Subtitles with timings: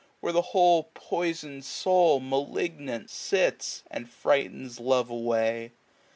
[0.19, 3.83] Where the whole poisoix*d soul, malignant, sits.
[3.91, 5.73] And frightens love away.